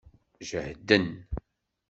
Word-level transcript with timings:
Jehden. 0.39 1.03